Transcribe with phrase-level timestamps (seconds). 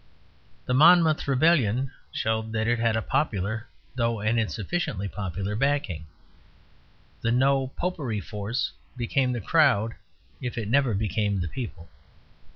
[0.65, 6.07] The Monmouth rebellion showed that it had a popular, though an insufficiently popular, backing.
[7.21, 9.93] The "No Popery" force became the crowd
[10.41, 11.87] if it never became the people.